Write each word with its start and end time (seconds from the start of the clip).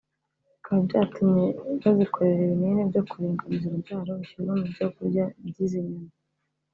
bikaba 0.53 0.79
byatumye 0.87 1.45
bazikorera 1.81 2.41
ibinini 2.45 2.83
byo 2.91 3.01
kuringaniza 3.09 3.65
urubyaro 3.67 4.11
bishyirwa 4.19 4.53
mu 4.59 4.65
byo 4.73 4.87
kurya 4.95 5.25
by’izi 5.47 5.79
nyoni 5.87 6.13